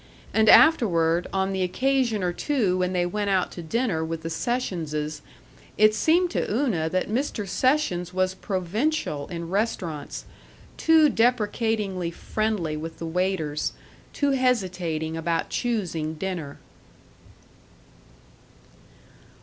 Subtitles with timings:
[0.33, 4.31] And afterward, on the occasion or two when they went out to dinner with the
[4.31, 5.21] Sessionses,
[5.77, 7.47] it seemed to Una that Mr.
[7.47, 10.25] Sessions was provincial in restaurants,
[10.75, 13.73] too deprecatingly friendly with the waiters,
[14.11, 16.57] too hesitating about choosing dinner.